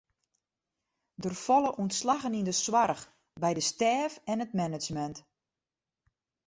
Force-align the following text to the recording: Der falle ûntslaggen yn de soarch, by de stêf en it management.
Der 1.23 1.35
falle 1.45 1.69
ûntslaggen 1.81 2.37
yn 2.39 2.47
de 2.49 2.55
soarch, 2.63 3.03
by 3.41 3.51
de 3.57 3.63
stêf 3.69 4.13
en 4.31 4.43
it 4.45 4.51
management. 4.59 5.17